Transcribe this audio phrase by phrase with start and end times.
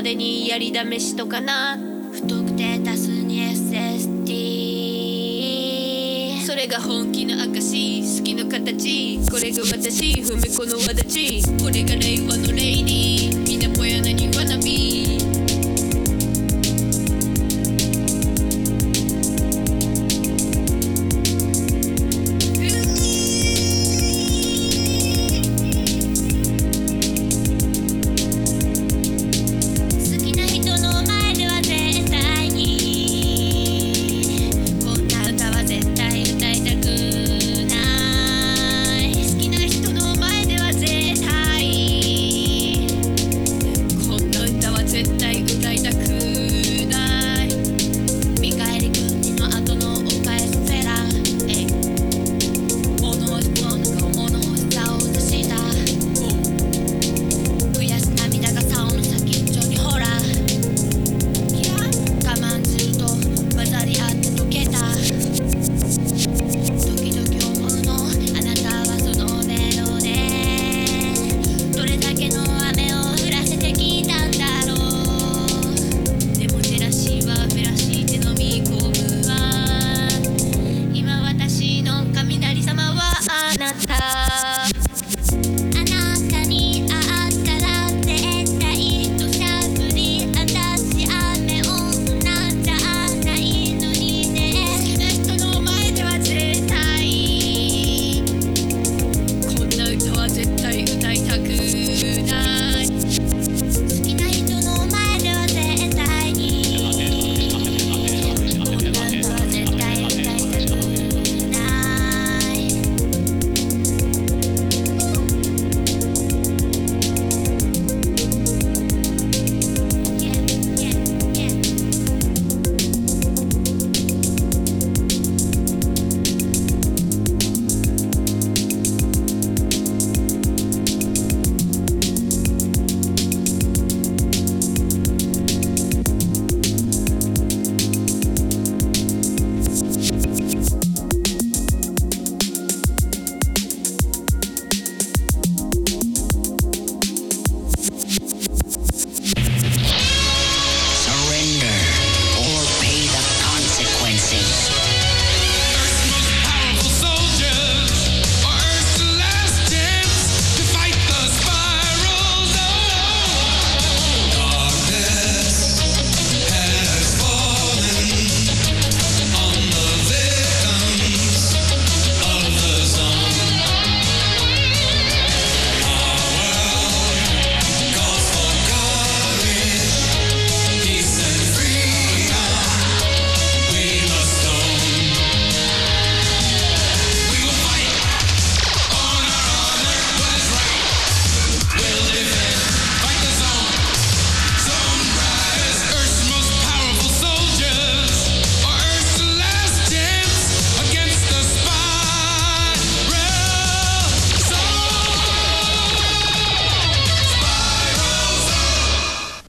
[0.00, 1.76] までにやりだめしとかな。
[2.10, 9.18] 不特定多数に SST それが本気の証好きの形。
[9.30, 13.49] これが私踏めこのわちこれが令和のレイディ